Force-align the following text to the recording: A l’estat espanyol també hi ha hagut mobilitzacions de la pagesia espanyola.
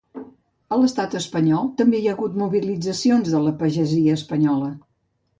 A 0.75 0.77
l’estat 0.83 1.17
espanyol 1.17 1.67
també 1.81 1.99
hi 1.99 2.07
ha 2.11 2.15
hagut 2.17 2.39
mobilitzacions 2.43 3.29
de 3.35 3.41
la 3.43 3.53
pagesia 3.59 4.17
espanyola. 4.21 4.71